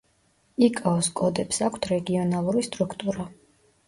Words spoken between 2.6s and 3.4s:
სტრუქტურა.